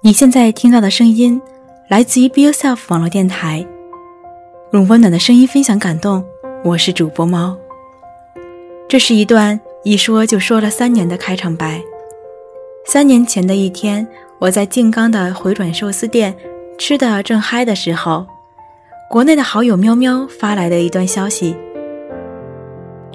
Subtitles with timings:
[0.00, 1.42] 你现在听到的声音
[1.88, 3.66] 来自于 Be Yourself 网络电台，
[4.70, 6.24] 用温暖的声音分享感动。
[6.64, 7.58] 我是主播猫。
[8.88, 11.82] 这是一段一说就说了三年的开场白。
[12.86, 14.06] 三年前的一天，
[14.38, 16.32] 我在静冈的回转寿司店
[16.78, 18.24] 吃的正嗨的时候，
[19.10, 21.56] 国内的好友喵喵发来的一段消息：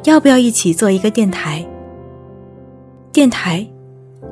[0.03, 1.65] 要不要一起做一个电台？
[3.13, 3.65] 电台，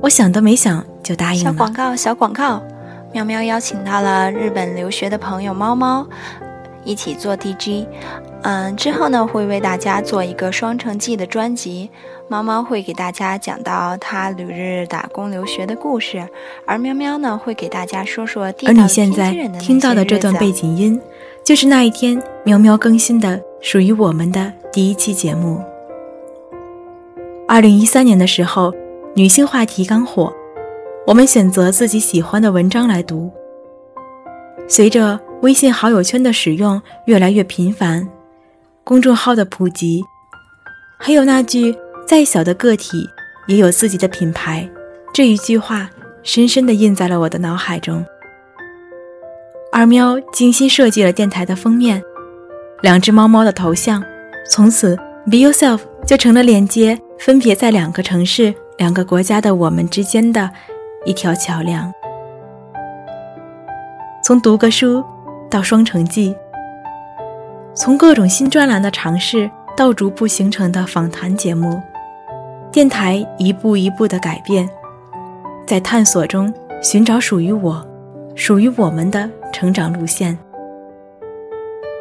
[0.02, 0.86] 我想都没想。
[1.04, 1.52] 就答应了。
[1.52, 2.62] 小广告，小广告，
[3.12, 6.08] 喵喵邀请到了日本留学的朋友猫猫，
[6.84, 7.86] 一起做 DJ。
[8.44, 11.92] 嗯，之后呢会为大家做一个双城记的专辑，
[12.28, 16.28] 猫猫会给大家讲到他旅日打工留学的故事，
[16.66, 21.00] 而喵喵呢会给大家说说地道而你现在听到的这段背景音，
[21.46, 25.62] 就是那一天喵喵更新的属于我们的第一期节目。
[27.48, 28.74] 二零一三年的时候，
[29.14, 30.34] 女性话题刚火。
[31.08, 33.32] 我们选择自己喜欢的文章来读。
[34.68, 38.08] 随着微信好友圈的使用越来越频繁，
[38.84, 40.04] 公众号的普及，
[41.00, 43.10] 还有那句“再小的个体
[43.48, 44.70] 也有自己的品牌”
[45.12, 45.90] 这一句话，
[46.22, 48.06] 深深地印在了我的脑海中。
[49.72, 52.02] 二喵精心设计了电台的封面，
[52.82, 54.04] 两只猫猫的头像，
[54.48, 60.50] 从此 “Be Yourself” 就成了连接分别在两个城市、两个国家的我们之间的。
[61.04, 61.92] 一条桥梁，
[64.24, 65.04] 从读个书
[65.50, 66.36] 到双城记，
[67.74, 71.82] 从各种新专栏的尝试到逐步形成的访谈节目，
[72.72, 74.70] 电台一步一步的改变，
[75.66, 76.54] 在探索中
[76.84, 77.84] 寻找属于我、
[78.36, 80.38] 属于我们的成长路线。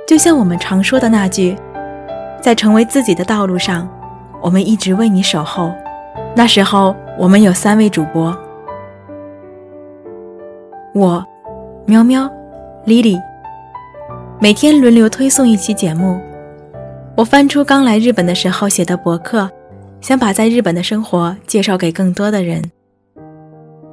[0.06, 1.56] 就像我们常说的那句，
[2.42, 3.88] 在成为自己的道路上，
[4.42, 5.72] 我们一直为你守候。
[6.36, 8.36] 那时候，我们有三位主播。
[10.92, 11.24] 我，
[11.86, 12.28] 喵喵
[12.84, 13.16] ，Lily，
[14.40, 16.18] 每天轮流推送一期节目。
[17.16, 19.48] 我翻出刚来日本的时候写的博客，
[20.00, 22.72] 想把在日本的生活介绍给更多的人。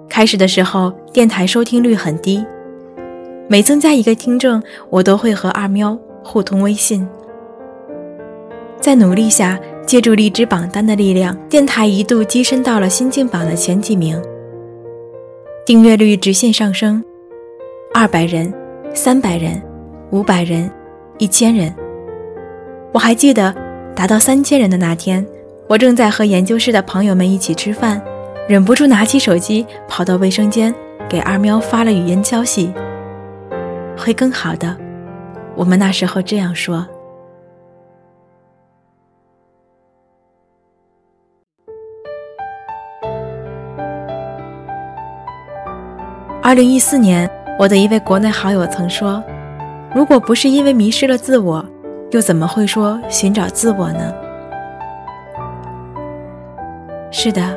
[0.09, 2.43] 开始的时候，电台收听率很低，
[3.47, 4.59] 每增加一个听众，
[4.89, 7.07] 我都会和二喵互通微信。
[8.81, 14.19] 在努力下，借助荔枝榜单的力量，电台一度跻身到了新晋榜的前几名。
[15.67, 17.03] 订阅率直线上升，
[17.93, 18.53] 二百人、
[18.93, 19.61] 三百人、
[20.11, 20.71] 五百人、
[21.17, 21.75] 一千人。
[22.93, 23.53] 我还记得
[23.93, 25.27] 达到三千人的那天，
[25.67, 28.01] 我正在和研究室的朋友们一起吃饭，
[28.47, 30.73] 忍不住拿起手机跑到卫生间
[31.09, 32.73] 给二喵发了语音消息
[33.99, 34.73] ：“会更好的。”
[35.53, 36.87] 我们那时候这样说。
[46.47, 49.21] 二零一四年，我的一位国内好友曾说
[49.93, 51.61] ：“如果不是因为迷失了自我，
[52.11, 54.13] 又怎么会说寻找自我呢？”
[57.11, 57.53] 是的，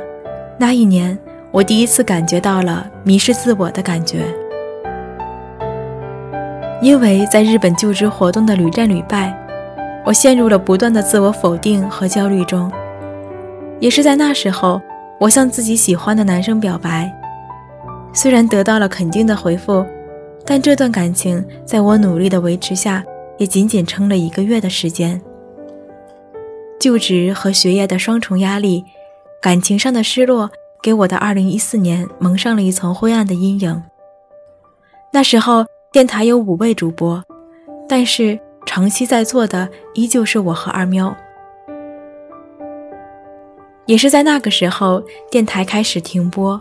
[0.59, 1.17] 那一年
[1.53, 4.25] 我第一次感觉到了迷失自我的感觉，
[6.83, 9.33] 因为在日本就职活动的屡战屡败，
[10.05, 12.69] 我陷入了不断的自我否定和焦虑中。
[13.78, 14.83] 也是在那时候，
[15.21, 17.09] 我向自己喜欢的男生表白。
[18.12, 19.84] 虽然得到了肯定的回复，
[20.44, 23.04] 但这段感情在我努力的维持下，
[23.38, 25.21] 也仅仅撑了一个月的时间。
[26.78, 28.84] 就职和学业的双重压力，
[29.41, 30.50] 感情上的失落，
[30.82, 33.82] 给我的2014年蒙上了一层灰暗的阴影。
[35.12, 37.22] 那时候电台有五位主播，
[37.88, 41.15] 但是长期在做的依旧是我和二喵。
[43.87, 46.60] 也是在那个时候，电台开始停播。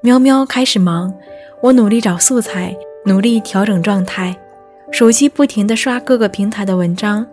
[0.00, 1.12] 喵喵开始忙，
[1.60, 4.36] 我努力找素材，努力调整状态，
[4.92, 7.26] 手机不停地刷各个平台的文章，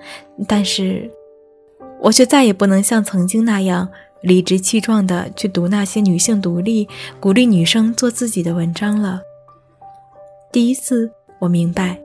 [0.48, 1.08] 但是，
[2.02, 3.88] 我却再也不能像曾经那样
[4.22, 6.88] 理直气壮地去读那些女性独立、
[7.20, 9.22] 鼓励女生做自己的文章了。
[10.52, 12.00] 第一次，我明白，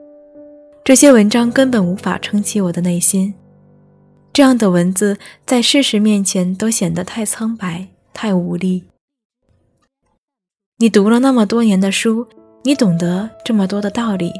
[0.83, 3.33] 这些文章根本无法撑起我的内心，
[4.31, 8.83] 这样的文字在事实面前都显得太苍白、太无力。
[10.81, 12.25] 你读了那么多年的书，
[12.63, 14.33] 你懂得这么多的道理，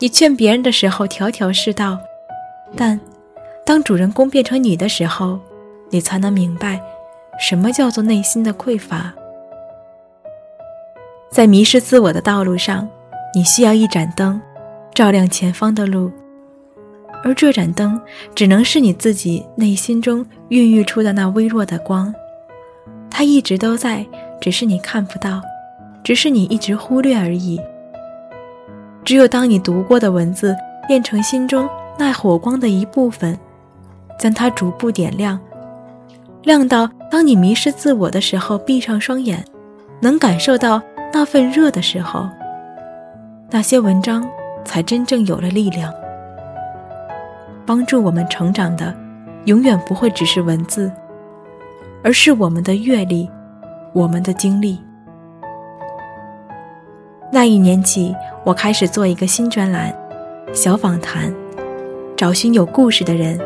[0.00, 1.96] 你劝别人的时候条条是道，
[2.74, 2.98] 但
[3.64, 5.38] 当主人公变成你的时候，
[5.88, 6.82] 你才能明白
[7.38, 9.14] 什么叫做内心的匮乏。
[11.30, 12.88] 在迷失自我的道路上，
[13.32, 14.42] 你需要一盏灯，
[14.92, 16.10] 照亮前方的路，
[17.22, 18.00] 而这盏灯
[18.34, 22.12] 只能是你自己内心中孕育出的那微弱的光，
[23.08, 24.04] 它一直都在，
[24.40, 25.40] 只是你看不到。
[26.02, 27.60] 只是你一直忽略而已。
[29.04, 30.54] 只有当你读过的文字
[30.86, 31.68] 变成心中
[31.98, 33.38] 那火光的一部分，
[34.18, 35.40] 将它逐步点亮，
[36.42, 39.44] 亮到当你迷失自我的时候，闭上双眼，
[40.00, 40.80] 能感受到
[41.12, 42.28] 那份热的时候，
[43.50, 44.28] 那些文章
[44.64, 45.92] 才真正有了力量。
[47.66, 48.94] 帮助我们成长的，
[49.46, 50.90] 永远不会只是文字，
[52.02, 53.30] 而是我们的阅历，
[53.92, 54.78] 我们的经历。
[57.32, 59.94] 那一年起，我开始做一个新专栏——
[60.52, 61.32] 小访谈，
[62.16, 63.38] 找寻有故事的人。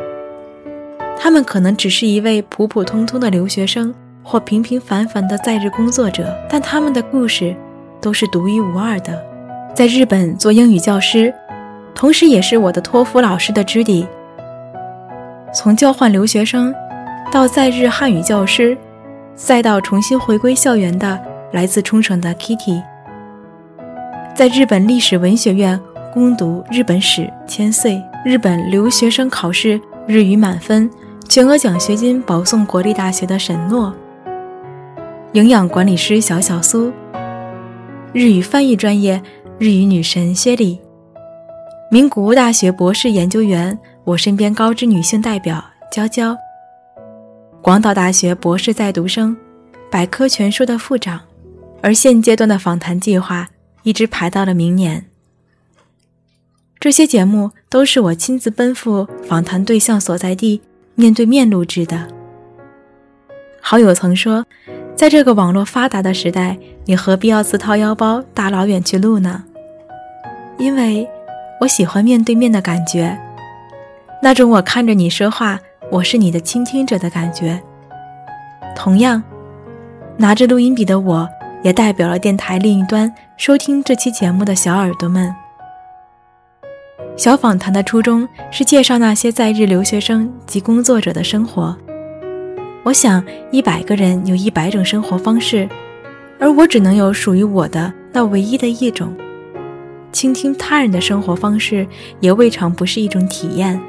[1.19, 7.55] 他们可能只是一位普普通通的留学生，或平平凡凡的在日工作者，但他们的故事
[8.01, 9.23] 都是独一无二的。
[9.75, 11.33] 在日本做英语教师，
[11.95, 14.07] 同时也是我的托福老师的支底。
[15.53, 16.75] 从交换留学生，
[17.31, 18.77] 到在日汉语教师，
[19.35, 21.21] 再到重新回归校园的
[21.53, 22.83] 来自冲绳的 Kitty。
[24.35, 25.81] 在日本历史文学院
[26.13, 30.91] 攻读日本史千岁，日本留学生考试日语满分，
[31.29, 33.95] 全额奖学金保送国立大学的沈诺，
[35.35, 36.93] 营养管理师小小苏，
[38.13, 39.23] 日语翻译专业
[39.57, 40.81] 日语女神薛丽，
[41.89, 46.37] 名古屋大学博士研究员，我身边高知女性代表娇娇，
[47.63, 49.37] 广岛大学博士在读生，
[49.93, 51.21] 百科全书的副长，
[51.81, 53.49] 而现阶段的访谈计划。
[53.85, 55.05] 一直排到了明年。
[56.81, 60.61] 这些节目都是我亲自奔赴访谈对象所在地，
[60.95, 62.09] 面对面录制的。
[63.61, 64.45] 好友曾说，
[64.97, 69.45] 在这个网络发达的时代，你何必要自掏腰包大老远去录呢？
[70.59, 71.09] 因为
[71.61, 73.19] 我喜欢面对面的感觉，
[74.23, 75.61] 那种我看着你说话，
[75.91, 77.63] 我是你的倾听者的感觉。
[78.77, 79.23] 同样，
[80.17, 81.29] 拿着录音笔的我。
[81.63, 85.35] 也代表了电台另一端收听这期节目的小耳朵们。
[87.17, 91.77] 小访谈的初衷是介绍那些在日留学生及工作者的生活。
[92.85, 95.69] 我想，一百个人有一百种生活方式，
[96.39, 99.13] 而我只能有属于我的那唯一的一种。
[100.13, 101.85] 倾听他人的生活方式，
[102.21, 103.81] 也未尝不是一种体验。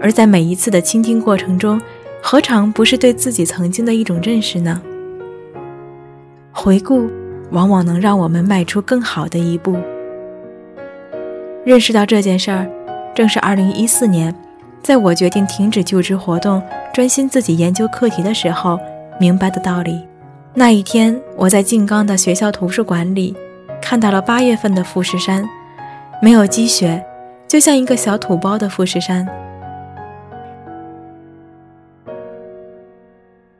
[0.00, 1.80] 而在每一次的倾听过程中，
[2.20, 4.82] 何尝不是对自己曾经的一种认识呢？
[6.50, 7.08] 回顾，
[7.50, 9.76] 往往能让我们迈出更好的一步。
[11.64, 12.66] 认识到这件事儿，
[13.14, 14.34] 正是2014年，
[14.82, 16.62] 在我决定停止就职活动，
[16.92, 18.78] 专心自己研究课题的时候，
[19.20, 20.02] 明白的道理。
[20.54, 23.36] 那一天，我在静冈的学校图书馆里，
[23.80, 25.48] 看到了八月份的富士山，
[26.22, 27.04] 没有积雪，
[27.46, 29.26] 就像一个小土包的富士山。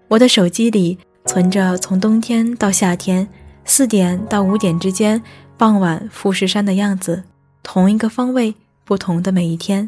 [0.08, 0.98] 我的手机里。
[1.26, 3.28] 存着从冬天到夏天，
[3.70, 5.22] 四点到五点之间，
[5.58, 7.24] 傍晚富士山的样子，
[7.62, 9.86] 同一个方位，不同的每一天，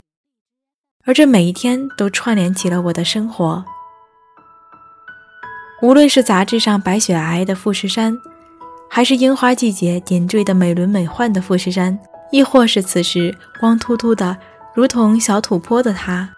[1.06, 3.64] 而这每一天都串联起了我的生活。
[5.80, 8.14] 无论是杂志上白雪皑皑的富士山，
[8.90, 11.98] 还是樱花季节点缀的美轮美奂的富士山，
[12.30, 14.36] 亦或是此时光秃秃的
[14.74, 16.28] 如同小土坡的它，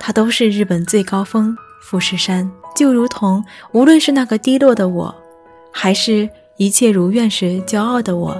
[0.00, 2.50] 它都是日本最高峰富士山。
[2.74, 5.14] 就如同，无论是那个低落的我，
[5.80, 8.36] 还是一切如愿时骄傲的我，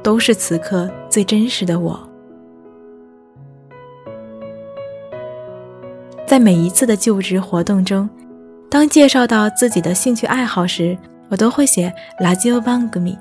[0.00, 2.08] 都是此刻最真实的我。
[6.24, 8.08] 在每一次的就职活动中，
[8.70, 10.96] 当介绍到自己的兴趣爱好时，
[11.30, 13.18] 我都会写 “radio bangmi”。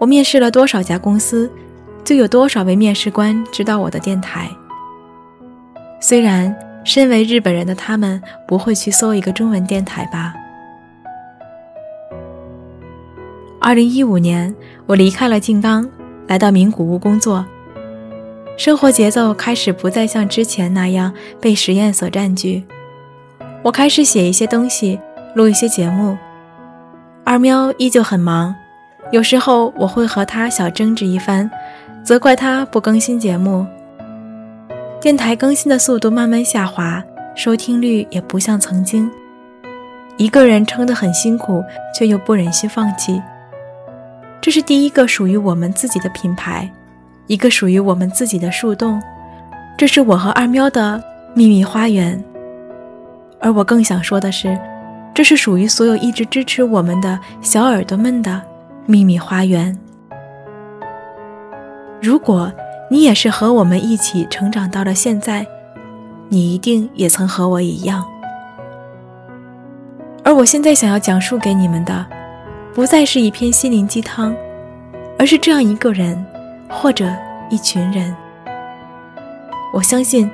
[0.00, 1.50] 我面试了多少家公司，
[2.02, 4.48] 就有多少位面试官知道我的电台。
[6.00, 6.56] 虽然。
[6.84, 10.32] 身为日本人的他们不会去搜一个中文电台吧？
[13.60, 14.54] 二零一五年，
[14.86, 15.86] 我离开了静冈，
[16.28, 17.44] 来到名古屋工作。
[18.56, 22.64] 生活节奏开始不再像之前那样被实验所占据。
[23.62, 24.98] 我开始写一些东西，
[25.34, 26.16] 录一些节目。
[27.24, 28.54] 二喵依旧很忙，
[29.10, 31.50] 有时候我会和他小争执一番，
[32.04, 33.66] 责怪他不更新节目。
[35.00, 37.02] 电台更新的速度慢慢下滑，
[37.34, 39.10] 收听率也不像曾经。
[40.16, 41.62] 一个人撑得很辛苦，
[41.96, 43.20] 却又不忍心放弃。
[44.40, 46.70] 这是第一个属于我们自己的品牌，
[47.26, 49.00] 一个属于我们自己的树洞。
[49.76, 51.02] 这是我和二喵的
[51.34, 52.22] 秘密花园。
[53.40, 54.58] 而我更想说的是，
[55.14, 58.42] 这是属于所有一直支持我们的小耳朵们的
[58.86, 59.78] 秘密花园。
[62.00, 62.52] 如果。
[62.90, 65.46] 你也是和我们一起成长到了现在，
[66.30, 68.02] 你一定也曾和我一样。
[70.24, 72.06] 而我现在想要讲述给你们的，
[72.78, 74.32] 不再是一篇心灵鸡汤，
[75.18, 76.24] 而是这样一个人，
[76.68, 77.12] 或者
[77.50, 78.14] 一群人。
[79.74, 80.30] 我相信，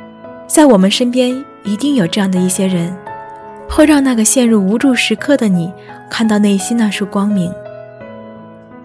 [0.47, 2.95] 在我们身边一定有这样的一些人，
[3.67, 5.73] 会让那个陷入无助时刻的你
[6.11, 7.51] 看到内心那束光明。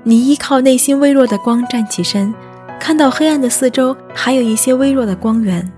[0.03, 2.33] 你依靠内心微弱的光站起身，
[2.79, 5.69] 看到黑暗的四周还有一些微弱的光源，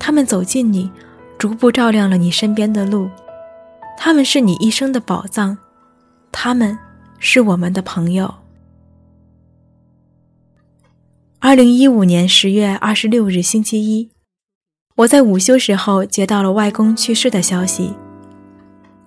[0.00, 0.90] 他们走近你，
[1.38, 3.08] 逐步照亮了你身边的路。
[3.96, 5.58] 他们是你一生的宝藏，
[6.32, 6.76] 他们
[7.18, 8.32] 是我们的朋友。
[11.40, 14.10] 二零一五年十月二十六日星期一，
[14.96, 17.94] 我在午休时候接到了外公去世的消息。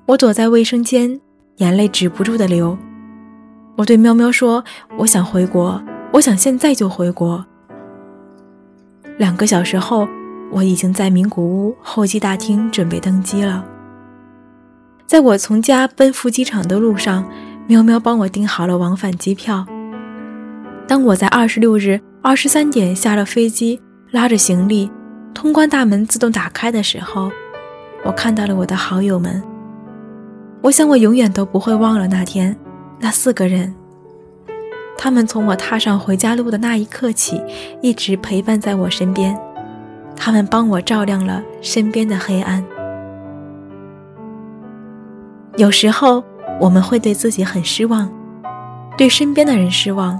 [0.08, 1.20] 我躲在卫生间，
[1.58, 2.77] 眼泪止不住的流。
[3.77, 4.63] 我对喵喵说
[5.00, 5.82] ：“我想回国，
[6.13, 7.46] 我想现在就回国。”
[9.18, 10.08] 两个小时后，
[10.51, 13.65] 我已经在名古屋候机大厅准备登机了。
[15.06, 17.30] 在我从家奔赴机场的路上，
[17.68, 19.65] 喵喵帮我订好了往返机票。
[20.88, 22.00] 当我在二十六日。
[22.24, 24.91] 二十三点下了飞机，拉着行李，
[25.34, 27.32] 通关大门自动打开的时候，
[28.06, 29.41] 我看到了我的好友们。
[30.62, 32.56] 我想我永远都不会忘了那天，
[33.00, 33.74] 那四个人。
[35.00, 37.41] 他们从我踏上回家路的那一刻起，
[37.82, 39.36] 一直陪伴在我身边。
[40.15, 42.63] 他们帮我照亮了身边的黑暗。
[45.58, 46.24] 有时候
[46.62, 48.08] 我们会对自己很失望，
[48.96, 50.20] 对身边的人失望。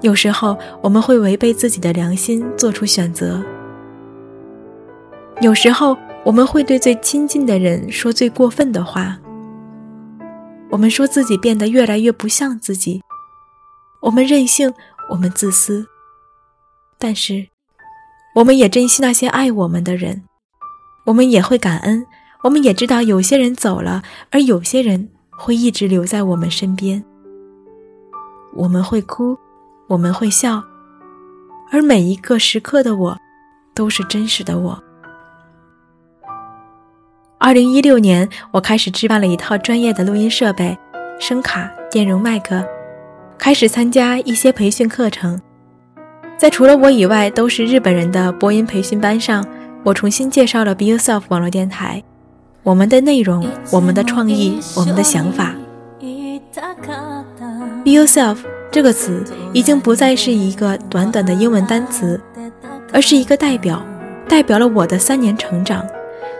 [0.00, 3.40] 有时候我们会违背自己的良心做出选择，
[5.40, 9.16] 有时候我们会对最亲近的人说最过分的话。
[10.68, 13.00] 我们说自己变得越来越不像自己，
[14.00, 14.74] 我们任性，
[15.10, 15.86] 我们自私，
[16.98, 17.46] 但是
[18.34, 20.24] 我们也珍惜那些爱我们的人，
[21.04, 22.04] 我们也会感恩，
[22.42, 25.10] 我们也知道有些人走了，而有些人
[25.44, 27.02] 会一直留在我们身边。
[28.54, 29.36] 我们会哭。
[29.88, 30.62] 我们会笑，
[31.70, 33.18] 而每一个时刻的我，
[33.74, 34.82] 都是真实的我。
[37.36, 40.78] 二零一六年，我开始置办了一套专业的录音设备、
[41.20, 42.64] 声卡、电容麦克，
[43.36, 45.38] 开始参加一些培训课程。
[46.38, 49.44] 在除了我以外都是日本人的播音培训班上，
[49.84, 52.02] 我重新介绍了 Be Yourself 网络电台，
[52.64, 55.52] 我们的内容、我们的创意、我们的想法。
[57.84, 58.38] Be Yourself。
[58.70, 62.18] 这个词已经不再是一个短短的英文单词，
[62.92, 63.82] 而是一个代表，
[64.28, 65.84] 代表了我的三年成长，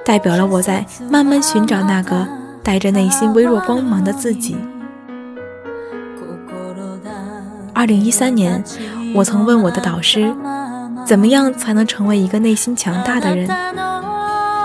[0.04, 2.26] 代表了我在慢慢寻找那个
[2.62, 4.56] 带着内心微弱光芒的自己。
[7.74, 8.62] 二零一三年，
[9.14, 10.32] 我曾问我的导师，
[11.04, 13.46] 怎么样才能成为一个内心强大的人？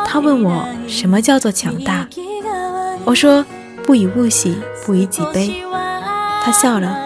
[0.07, 2.07] 他问我什么叫做强大？
[3.03, 3.45] 我说
[3.83, 5.61] 不以物喜，不以己悲。
[6.41, 6.97] 他笑了。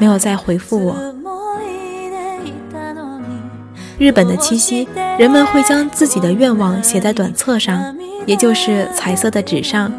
[0.00, 0.96] 没有再回复我。
[3.96, 7.96] 日本的七夕，人们会将自己的愿望写在短册上，
[8.26, 9.92] 也就是彩色的纸上，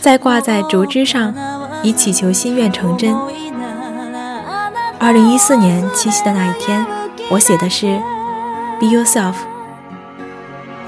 [0.00, 1.34] 再挂在竹枝上，
[1.82, 3.14] 以祈求心愿成真。
[4.98, 6.86] 二零一四年七夕的那一天，
[7.30, 8.00] 我写的是
[8.80, 9.34] “Be yourself”。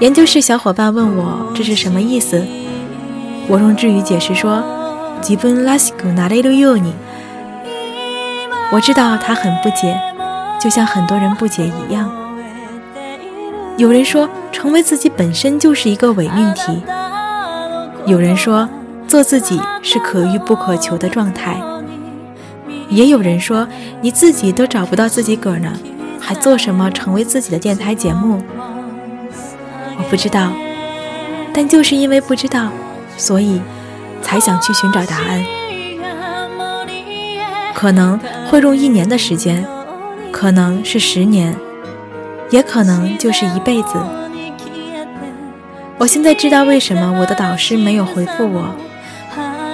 [0.00, 2.44] 研究室小伙伴问我这是什么意思，
[3.48, 4.62] 我用日语解释说：“
[5.22, 6.92] 自分らしくなれるように。”
[8.72, 9.96] 我知道他很不解，
[10.60, 12.10] 就像很多人不解一样。
[13.76, 16.82] 有人说，成为自己本身就是一个伪命题；
[18.06, 18.68] 有人说，
[19.06, 21.54] 做自己是可遇不可求的状态；
[22.88, 23.68] 也有人说，
[24.00, 25.72] 你自己都找不到自己个儿呢，
[26.20, 28.42] 还做什么成为自己的电台节目？
[29.97, 30.51] 我不知道，
[31.53, 32.69] 但就是因为不知道，
[33.17, 33.61] 所以
[34.21, 35.45] 才想去寻找答案。
[37.73, 39.65] 可能会用一年的时间，
[40.31, 41.55] 可能是十年，
[42.49, 43.99] 也可能就是一辈子。
[45.99, 48.69] 我现在知道为什么我的导师没有回复我。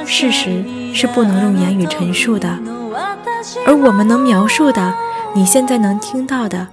[0.06, 0.64] 事实
[0.94, 2.60] 是不能用言语陈述的，
[3.66, 4.94] 而我们能描述的，
[5.34, 6.68] 你现在能听到的，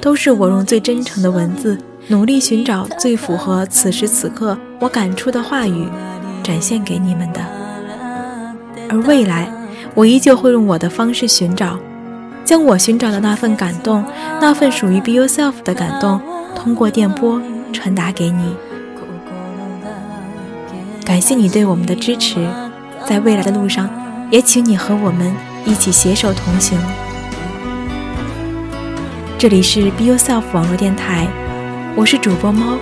[0.00, 5.88] 都是我用最真诚的文字，努力寻找最符合此时此刻我感触的话语，
[6.42, 7.40] 展现给你们的。
[8.88, 9.52] 而未来。
[9.94, 11.78] 我依旧会用我的方式寻找，
[12.44, 14.04] 将我寻找的那份感动，
[14.42, 16.20] 那份属于 Be Yourself 的感动，
[16.54, 17.40] 通过电波
[17.72, 18.54] 传达给你。
[21.02, 22.46] 感谢你对我们的支持，
[23.06, 23.88] 在未来的路上，
[24.30, 25.34] 也请你和我们
[25.64, 26.78] 一起携手同行。
[29.38, 31.26] 这里是 Be Yourself 网络电台，
[31.96, 32.76] 我是主播猫，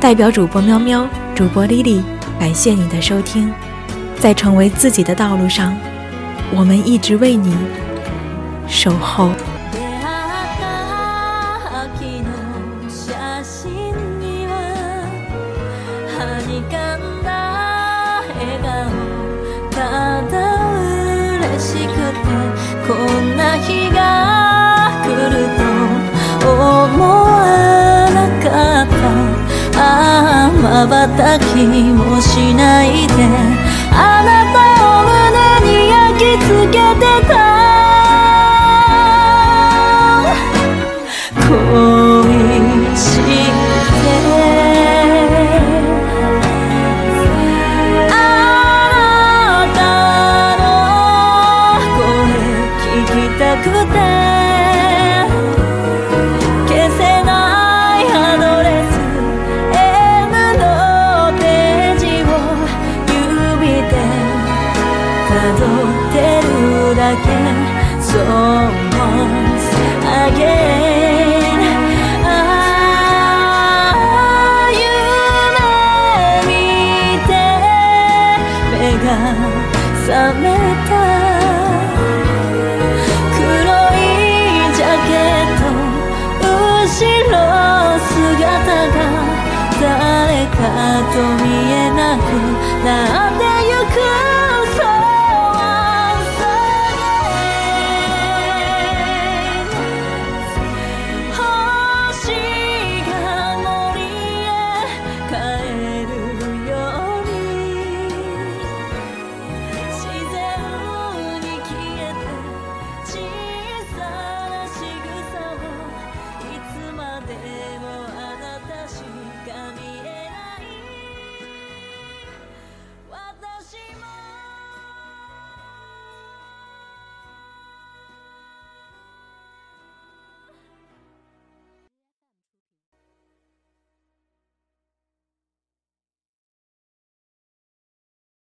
[0.00, 2.02] 代表主播喵喵、主播莉莉
[2.40, 3.52] 感谢你的收听，
[4.18, 5.76] 在成为自己的道路上。
[6.54, 7.54] 我们一直为你
[8.66, 9.30] 守候。
[30.76, 33.14] まばたきもしないで
[33.92, 37.34] あなたを胸に焼き付けてた。